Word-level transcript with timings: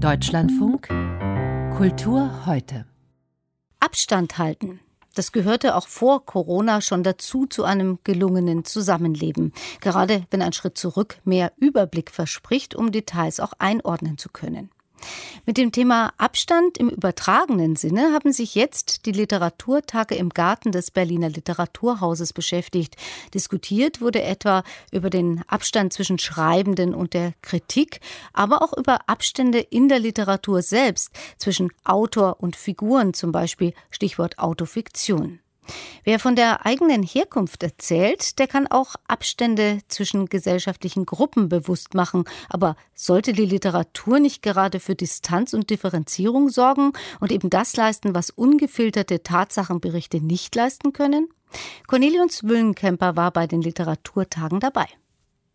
Deutschlandfunk 0.00 0.88
Kultur 1.76 2.44
heute. 2.44 2.84
Abstand 3.80 4.36
halten. 4.36 4.80
Das 5.14 5.32
gehörte 5.32 5.74
auch 5.74 5.88
vor 5.88 6.26
Corona 6.26 6.82
schon 6.82 7.02
dazu 7.02 7.46
zu 7.46 7.64
einem 7.64 7.98
gelungenen 8.04 8.66
Zusammenleben. 8.66 9.54
Gerade 9.80 10.26
wenn 10.30 10.42
ein 10.42 10.52
Schritt 10.52 10.76
zurück 10.76 11.18
mehr 11.24 11.52
Überblick 11.56 12.10
verspricht, 12.10 12.74
um 12.74 12.92
Details 12.92 13.40
auch 13.40 13.54
einordnen 13.58 14.18
zu 14.18 14.28
können. 14.28 14.70
Mit 15.44 15.58
dem 15.58 15.72
Thema 15.72 16.12
Abstand 16.18 16.78
im 16.78 16.88
übertragenen 16.88 17.76
Sinne 17.76 18.12
haben 18.12 18.32
sich 18.32 18.54
jetzt 18.54 19.06
die 19.06 19.12
Literaturtage 19.12 20.14
im 20.14 20.30
Garten 20.30 20.72
des 20.72 20.90
Berliner 20.90 21.28
Literaturhauses 21.28 22.32
beschäftigt. 22.32 22.96
Diskutiert 23.32 24.00
wurde 24.00 24.22
etwa 24.22 24.64
über 24.90 25.10
den 25.10 25.42
Abstand 25.46 25.92
zwischen 25.92 26.18
Schreibenden 26.18 26.94
und 26.94 27.14
der 27.14 27.34
Kritik, 27.42 28.00
aber 28.32 28.62
auch 28.62 28.76
über 28.76 29.08
Abstände 29.08 29.60
in 29.60 29.88
der 29.88 29.98
Literatur 29.98 30.62
selbst 30.62 31.10
zwischen 31.38 31.70
Autor 31.84 32.40
und 32.40 32.56
Figuren, 32.56 33.14
zum 33.14 33.32
Beispiel 33.32 33.72
Stichwort 33.90 34.38
Autofiktion. 34.38 35.40
Wer 36.04 36.18
von 36.18 36.36
der 36.36 36.64
eigenen 36.66 37.02
Herkunft 37.02 37.62
erzählt, 37.62 38.38
der 38.38 38.46
kann 38.46 38.66
auch 38.66 38.94
Abstände 39.08 39.80
zwischen 39.88 40.26
gesellschaftlichen 40.26 41.06
Gruppen 41.06 41.48
bewusst 41.48 41.94
machen. 41.94 42.24
Aber 42.48 42.76
sollte 42.94 43.32
die 43.32 43.46
Literatur 43.46 44.20
nicht 44.20 44.42
gerade 44.42 44.80
für 44.80 44.94
Distanz 44.94 45.52
und 45.52 45.70
Differenzierung 45.70 46.48
sorgen 46.48 46.92
und 47.20 47.32
eben 47.32 47.50
das 47.50 47.76
leisten, 47.76 48.14
was 48.14 48.30
ungefilterte 48.30 49.22
Tatsachenberichte 49.22 50.20
nicht 50.20 50.54
leisten 50.54 50.92
können? 50.92 51.28
Cornelius 51.86 52.44
Wüllenkemper 52.44 53.16
war 53.16 53.30
bei 53.30 53.46
den 53.46 53.62
Literaturtagen 53.62 54.60
dabei. 54.60 54.86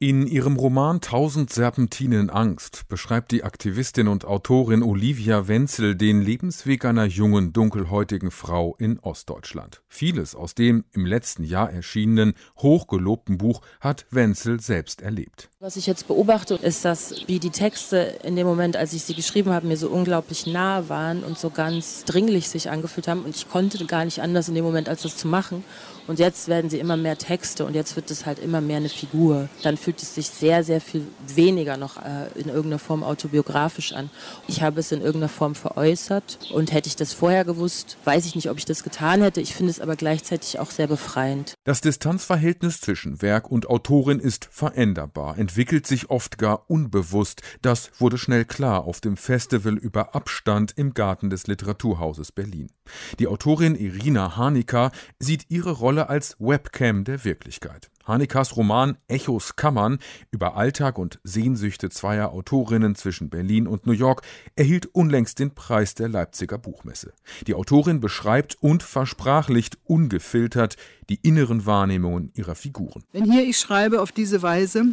In 0.04 0.26
ihrem 0.26 0.55
Roman 0.55 1.00
Tausend 1.00 1.54
Serpentinen 1.54 2.32
Angst 2.32 2.88
beschreibt 2.90 3.32
die 3.32 3.44
Aktivistin 3.44 4.08
und 4.08 4.26
Autorin 4.26 4.82
Olivia 4.82 5.48
Wenzel 5.48 5.94
den 5.94 6.24
Lebensweg 6.24 6.86
einer 6.86 7.05
jungen, 7.05 7.54
dunkelhäutigen 7.54 8.32
Frau 8.32 8.76
in 8.80 8.98
Ostdeutschland. 8.98 9.84
Vieles 9.88 10.34
aus 10.34 10.55
dem 10.55 10.85
im 10.91 11.05
letzten 11.05 11.43
Jahr 11.43 11.71
erschienenen, 11.71 12.34
hochgelobten 12.58 13.38
Buch 13.38 13.62
hat 13.80 14.08
Wenzel 14.10 14.60
selbst 14.60 15.04
erlebt. 15.04 15.52
Was 15.60 15.76
ich 15.76 15.85
jetzt 15.85 16.08
beobachte, 16.08 16.55
ist, 16.55 16.84
dass 16.84 17.13
wie 17.27 17.38
die 17.38 17.52
Texte 17.52 18.18
in 18.24 18.36
dem 18.36 18.48
Moment, 18.48 18.77
als 18.77 18.93
ich 18.93 19.04
sie 19.04 19.13
geschrieben 19.13 19.52
habe, 19.52 19.68
mir 19.68 19.77
so 19.77 19.90
unglaublich 19.90 20.48
nah 20.48 20.90
waren 20.90 21.24
und 21.24 21.38
so 21.38 21.52
ganz 21.52 22.05
dringlich 22.05 22.49
sich 22.49 22.71
angefühlt 22.71 23.08
haben. 23.08 23.21
Und 23.21 23.36
ich 23.36 23.48
konnte 23.48 23.86
gar 23.86 24.04
nicht 24.04 24.24
anders 24.24 24.49
in 24.49 24.55
dem 24.55 24.65
Moment, 24.65 24.90
als 24.90 25.04
das 25.04 25.15
zu 25.15 25.27
machen. 25.27 25.63
Und 26.08 26.18
jetzt 26.18 26.48
werden 26.48 26.70
sie 26.70 26.80
immer 26.80 26.98
mehr 26.98 27.18
Texte 27.18 27.63
und 27.63 27.76
jetzt 27.76 27.96
wird 27.96 28.10
es 28.10 28.26
halt 28.26 28.40
immer 28.40 28.60
mehr 28.60 28.77
eine 28.77 28.90
Figur. 28.90 29.49
Dann 29.62 29.77
fühlt 29.77 29.90
es 29.99 30.15
sich 30.15 30.29
sehr, 30.29 30.63
sehr 30.63 30.81
viel 30.81 31.07
weniger 31.27 31.77
noch 31.77 31.97
äh, 31.97 32.27
in 32.35 32.47
irgendeiner 32.47 32.79
Form 32.79 33.03
autobiografisch 33.03 33.93
an. 33.93 34.09
Ich 34.47 34.61
habe 34.61 34.79
es 34.79 34.91
in 34.91 35.01
irgendeiner 35.01 35.29
Form 35.29 35.55
veräußert 35.55 36.39
und 36.53 36.71
hätte 36.71 36.87
ich 36.87 36.95
das 36.95 37.13
vorher 37.13 37.45
gewusst, 37.45 37.97
weiß 38.05 38.25
ich 38.25 38.35
nicht, 38.35 38.49
ob 38.49 38.57
ich 38.57 38.65
das 38.65 38.84
getan 38.84 39.21
hätte. 39.21 39.41
Ich 39.41 39.53
finde 39.53 39.71
es 39.71 39.79
aber 39.79 39.95
gleichzeitig 39.95 40.59
auch 40.59 40.71
sehr 40.71 40.87
befreiend. 40.87 41.53
Das 41.63 41.81
Distanzverhältnis 41.81 42.81
zwischen 42.81 43.21
Werk 43.21 43.51
und 43.51 43.69
Autorin 43.69 44.19
ist 44.19 44.47
veränderbar, 44.51 45.37
entwickelt 45.37 45.85
sich 45.85 46.09
oft 46.09 46.37
gar 46.37 46.69
unbewusst. 46.69 47.41
Das 47.62 47.91
wurde 47.99 48.17
schnell 48.17 48.45
klar 48.45 48.85
auf 48.85 49.01
dem 49.01 49.17
Festival 49.17 49.77
über 49.77 50.15
Abstand 50.15 50.73
im 50.77 50.93
Garten 50.93 51.29
des 51.29 51.47
Literaturhauses 51.47 52.31
Berlin. 52.31 52.71
Die 53.19 53.27
Autorin 53.27 53.75
Irina 53.75 54.37
Hanika 54.37 54.91
sieht 55.19 55.45
ihre 55.49 55.71
Rolle 55.71 56.09
als 56.09 56.35
Webcam 56.39 57.03
der 57.03 57.23
Wirklichkeit. 57.23 57.90
Hanekas 58.05 58.55
Roman 58.57 58.98
Echos 59.07 59.55
Kammern 59.55 59.99
über 60.32 60.55
Alltag 60.55 60.98
und 60.98 61.20
Sehnsüchte 61.24 61.90
zweier 61.90 62.32
Autorinnen 62.32 62.96
zwischen 62.96 63.30
Berlin 63.30 63.68
und 63.68 63.85
New 63.85 63.93
York 63.93 64.22
erhielt 64.56 64.88
unlängst 64.88 65.40
den 65.40 65.53
Preis 65.53 65.96
der 65.96 66.09
Leipziger 66.09 66.58
Buchmesse. 66.58 67.13
Die 67.47 67.56
Autorin 67.56 68.00
beschreibt 68.00 68.58
und 68.62 68.84
versprachlicht 68.84 69.78
ungefiltert 69.85 70.78
die 71.09 71.19
inneren 71.22 71.66
Wahrnehmungen 71.66 72.31
ihrer 72.36 72.56
Figuren. 72.56 73.03
Wenn 73.12 73.31
hier 73.31 73.44
ich 73.44 73.58
schreibe 73.58 74.02
auf 74.02 74.12
diese 74.12 74.42
Weise, 74.42 74.86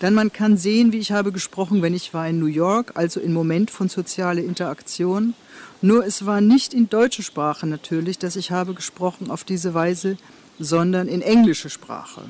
dann 0.00 0.14
man 0.14 0.32
kann 0.32 0.56
sehen, 0.56 0.92
wie 0.92 0.98
ich 0.98 1.12
habe 1.12 1.30
gesprochen, 1.30 1.82
wenn 1.82 1.94
ich 1.94 2.14
war 2.14 2.26
in 2.26 2.38
New 2.38 2.46
York, 2.46 2.92
also 2.94 3.20
im 3.20 3.34
Moment 3.34 3.70
von 3.70 3.88
sozialer 3.88 4.42
Interaktion. 4.42 5.34
Nur 5.82 6.06
es 6.06 6.24
war 6.24 6.40
nicht 6.40 6.72
in 6.72 6.88
deutsche 6.88 7.22
Sprache 7.22 7.66
natürlich, 7.66 8.18
dass 8.18 8.36
ich 8.36 8.50
habe 8.50 8.74
gesprochen 8.74 9.30
auf 9.30 9.44
diese 9.44 9.74
Weise, 9.74 10.16
sondern 10.58 11.06
in 11.06 11.20
englische 11.20 11.68
Sprache. 11.68 12.22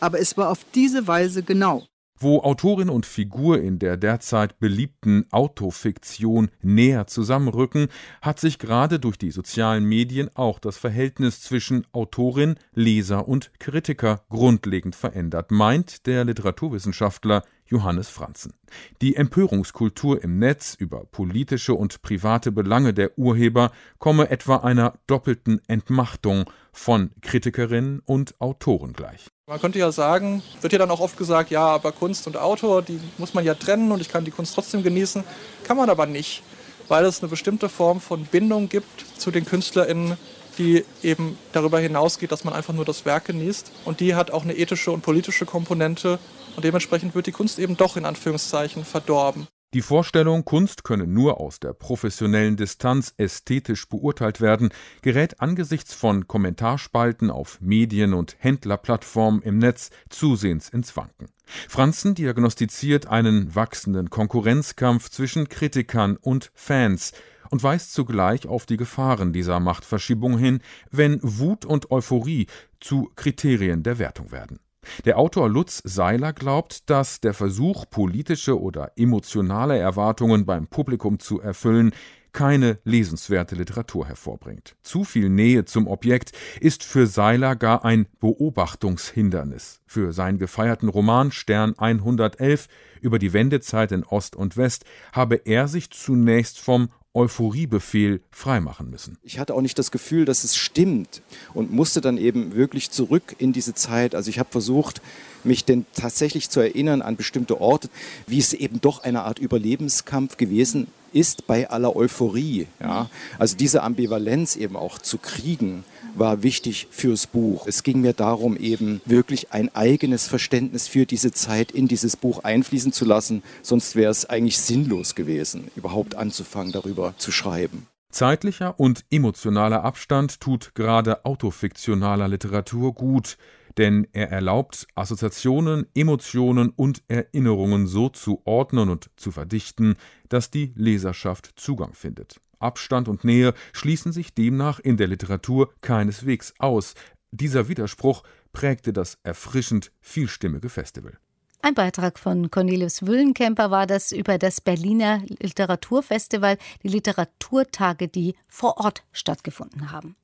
Aber 0.00 0.20
es 0.20 0.36
war 0.36 0.50
auf 0.50 0.64
diese 0.74 1.06
Weise 1.06 1.42
genau. 1.42 1.84
Wo 2.20 2.40
Autorin 2.40 2.88
und 2.88 3.06
Figur 3.06 3.60
in 3.60 3.78
der 3.78 3.96
derzeit 3.96 4.58
beliebten 4.58 5.26
Autofiktion 5.30 6.50
näher 6.62 7.06
zusammenrücken, 7.06 7.86
hat 8.20 8.40
sich 8.40 8.58
gerade 8.58 8.98
durch 8.98 9.18
die 9.18 9.30
sozialen 9.30 9.84
Medien 9.84 10.28
auch 10.34 10.58
das 10.58 10.76
Verhältnis 10.76 11.42
zwischen 11.42 11.86
Autorin, 11.92 12.56
Leser 12.74 13.28
und 13.28 13.52
Kritiker 13.60 14.24
grundlegend 14.30 14.96
verändert, 14.96 15.52
meint 15.52 16.06
der 16.06 16.24
Literaturwissenschaftler 16.24 17.44
Johannes 17.68 18.08
Franzen. 18.08 18.52
Die 19.00 19.16
Empörungskultur 19.16 20.22
im 20.22 20.38
Netz 20.38 20.74
über 20.74 21.04
politische 21.04 21.74
und 21.74 22.02
private 22.02 22.52
Belange 22.52 22.94
der 22.94 23.18
Urheber 23.18 23.70
komme 23.98 24.30
etwa 24.30 24.56
einer 24.56 24.94
doppelten 25.06 25.60
Entmachtung 25.68 26.50
von 26.72 27.10
Kritikerinnen 27.22 28.00
und 28.04 28.40
Autoren 28.40 28.92
gleich. 28.92 29.26
Man 29.46 29.60
könnte 29.60 29.78
ja 29.78 29.90
sagen, 29.92 30.42
wird 30.60 30.72
ja 30.72 30.78
dann 30.78 30.90
auch 30.90 31.00
oft 31.00 31.16
gesagt, 31.16 31.50
ja, 31.50 31.66
aber 31.66 31.92
Kunst 31.92 32.26
und 32.26 32.36
Autor, 32.36 32.82
die 32.82 33.00
muss 33.16 33.34
man 33.34 33.44
ja 33.44 33.54
trennen 33.54 33.90
und 33.92 34.00
ich 34.00 34.08
kann 34.08 34.24
die 34.24 34.30
Kunst 34.30 34.54
trotzdem 34.54 34.82
genießen. 34.82 35.24
Kann 35.64 35.76
man 35.76 35.90
aber 35.90 36.06
nicht, 36.06 36.42
weil 36.88 37.04
es 37.04 37.20
eine 37.20 37.28
bestimmte 37.28 37.68
Form 37.68 38.00
von 38.00 38.24
Bindung 38.24 38.68
gibt 38.68 39.06
zu 39.18 39.30
den 39.30 39.44
KünstlerInnen, 39.44 40.18
die 40.58 40.84
eben 41.02 41.38
darüber 41.52 41.78
hinausgeht, 41.78 42.32
dass 42.32 42.44
man 42.44 42.54
einfach 42.54 42.74
nur 42.74 42.84
das 42.84 43.04
Werk 43.04 43.26
genießt. 43.26 43.70
Und 43.84 44.00
die 44.00 44.14
hat 44.14 44.30
auch 44.30 44.42
eine 44.42 44.56
ethische 44.56 44.90
und 44.90 45.02
politische 45.02 45.46
Komponente 45.46 46.18
und 46.56 46.64
dementsprechend 46.64 47.14
wird 47.14 47.26
die 47.26 47.32
Kunst 47.32 47.58
eben 47.58 47.76
doch 47.76 47.96
in 47.96 48.04
Anführungszeichen 48.04 48.84
verdorben. 48.84 49.46
Die 49.74 49.82
Vorstellung, 49.82 50.46
Kunst 50.46 50.82
könne 50.82 51.06
nur 51.06 51.40
aus 51.40 51.60
der 51.60 51.74
professionellen 51.74 52.56
Distanz 52.56 53.12
ästhetisch 53.18 53.86
beurteilt 53.86 54.40
werden, 54.40 54.70
gerät 55.02 55.42
angesichts 55.42 55.92
von 55.92 56.26
Kommentarspalten 56.26 57.30
auf 57.30 57.60
Medien- 57.60 58.14
und 58.14 58.36
Händlerplattformen 58.38 59.42
im 59.42 59.58
Netz 59.58 59.90
zusehends 60.08 60.70
ins 60.70 60.96
Wanken. 60.96 61.28
Franzen 61.68 62.14
diagnostiziert 62.14 63.08
einen 63.08 63.54
wachsenden 63.54 64.08
Konkurrenzkampf 64.08 65.10
zwischen 65.10 65.50
Kritikern 65.50 66.16
und 66.16 66.50
Fans 66.54 67.12
und 67.50 67.62
weist 67.62 67.92
zugleich 67.92 68.46
auf 68.46 68.66
die 68.66 68.76
Gefahren 68.76 69.32
dieser 69.32 69.60
Machtverschiebung 69.60 70.38
hin, 70.38 70.60
wenn 70.90 71.20
Wut 71.22 71.64
und 71.64 71.90
Euphorie 71.90 72.46
zu 72.80 73.10
Kriterien 73.16 73.82
der 73.82 73.98
Wertung 73.98 74.32
werden. 74.32 74.60
Der 75.04 75.18
Autor 75.18 75.48
Lutz 75.48 75.82
Seiler 75.84 76.32
glaubt, 76.32 76.88
dass 76.88 77.20
der 77.20 77.34
Versuch, 77.34 77.84
politische 77.90 78.58
oder 78.60 78.92
emotionale 78.96 79.78
Erwartungen 79.78 80.46
beim 80.46 80.66
Publikum 80.66 81.18
zu 81.18 81.40
erfüllen, 81.40 81.92
keine 82.32 82.78
lesenswerte 82.84 83.54
Literatur 83.54 84.06
hervorbringt. 84.06 84.76
Zu 84.82 85.04
viel 85.04 85.28
Nähe 85.28 85.64
zum 85.64 85.88
Objekt 85.88 86.32
ist 86.60 86.84
für 86.84 87.06
Seiler 87.06 87.56
gar 87.56 87.84
ein 87.84 88.06
Beobachtungshindernis. 88.20 89.80
Für 89.86 90.12
seinen 90.12 90.38
gefeierten 90.38 90.88
Roman 90.88 91.32
Stern 91.32 91.74
111 91.76 92.68
über 93.00 93.18
die 93.18 93.32
Wendezeit 93.32 93.92
in 93.92 94.04
Ost 94.04 94.36
und 94.36 94.56
West 94.56 94.84
habe 95.12 95.36
er 95.36 95.68
sich 95.68 95.90
zunächst 95.90 96.60
vom 96.60 96.90
Euphoriebefehl 97.18 98.20
freimachen 98.30 98.88
müssen. 98.90 99.18
Ich 99.22 99.38
hatte 99.38 99.54
auch 99.54 99.60
nicht 99.60 99.78
das 99.78 99.90
Gefühl, 99.90 100.24
dass 100.24 100.44
es 100.44 100.56
stimmt 100.56 101.20
und 101.52 101.72
musste 101.72 102.00
dann 102.00 102.16
eben 102.16 102.54
wirklich 102.54 102.90
zurück 102.90 103.34
in 103.38 103.52
diese 103.52 103.74
Zeit. 103.74 104.14
Also 104.14 104.30
ich 104.30 104.38
habe 104.38 104.50
versucht, 104.50 105.02
mich 105.42 105.64
denn 105.64 105.84
tatsächlich 105.94 106.48
zu 106.48 106.60
erinnern 106.60 107.02
an 107.02 107.16
bestimmte 107.16 107.60
Orte, 107.60 107.90
wie 108.28 108.38
es 108.38 108.52
eben 108.52 108.80
doch 108.80 109.02
eine 109.02 109.22
Art 109.24 109.40
Überlebenskampf 109.40 110.36
gewesen 110.36 110.86
ist 111.12 111.46
bei 111.46 111.70
aller 111.70 111.94
Euphorie. 111.96 112.66
Ja? 112.80 113.10
Also 113.38 113.56
diese 113.56 113.82
Ambivalenz 113.82 114.56
eben 114.56 114.76
auch 114.76 114.98
zu 114.98 115.18
kriegen 115.18 115.84
war 116.14 116.42
wichtig 116.42 116.88
fürs 116.90 117.26
Buch. 117.26 117.66
Es 117.66 117.82
ging 117.82 118.00
mir 118.00 118.12
darum, 118.12 118.56
eben 118.56 119.00
wirklich 119.04 119.52
ein 119.52 119.74
eigenes 119.74 120.26
Verständnis 120.26 120.88
für 120.88 121.06
diese 121.06 121.32
Zeit 121.32 121.70
in 121.70 121.88
dieses 121.88 122.16
Buch 122.16 122.44
einfließen 122.44 122.92
zu 122.92 123.04
lassen. 123.04 123.42
Sonst 123.62 123.94
wäre 123.96 124.10
es 124.10 124.26
eigentlich 124.26 124.58
sinnlos 124.58 125.14
gewesen, 125.14 125.70
überhaupt 125.76 126.14
anzufangen, 126.14 126.72
darüber 126.72 127.14
zu 127.18 127.30
schreiben. 127.30 127.86
Zeitlicher 128.10 128.80
und 128.80 129.04
emotionaler 129.10 129.84
Abstand 129.84 130.40
tut 130.40 130.74
gerade 130.74 131.24
autofiktionaler 131.26 132.26
Literatur 132.28 132.94
gut, 132.94 133.36
denn 133.78 134.06
er 134.12 134.30
erlaubt 134.30 134.86
Assoziationen, 134.94 135.86
Emotionen 135.94 136.70
und 136.70 137.02
Erinnerungen 137.08 137.86
so 137.86 138.08
zu 138.08 138.42
ordnen 138.44 138.90
und 138.90 139.10
zu 139.16 139.30
verdichten, 139.30 139.94
dass 140.28 140.50
die 140.50 140.72
Leserschaft 140.74 141.52
Zugang 141.56 141.94
findet. 141.94 142.40
Abstand 142.58 143.08
und 143.08 143.24
Nähe 143.24 143.54
schließen 143.72 144.12
sich 144.12 144.34
demnach 144.34 144.80
in 144.80 144.96
der 144.96 145.06
Literatur 145.06 145.72
keineswegs 145.80 146.54
aus. 146.58 146.94
Dieser 147.30 147.68
Widerspruch 147.68 148.24
prägte 148.52 148.92
das 148.92 149.18
erfrischend 149.22 149.92
vielstimmige 150.00 150.68
Festival. 150.68 151.18
Ein 151.60 151.74
Beitrag 151.74 152.18
von 152.18 152.50
Cornelius 152.50 153.06
Wüllenkemper 153.06 153.70
war 153.70 153.86
das 153.86 154.12
über 154.12 154.38
das 154.38 154.60
Berliner 154.60 155.22
Literaturfestival, 155.40 156.56
die 156.82 156.88
Literaturtage, 156.88 158.08
die 158.08 158.34
vor 158.48 158.78
Ort 158.78 159.04
stattgefunden 159.12 159.90
haben. 159.92 160.16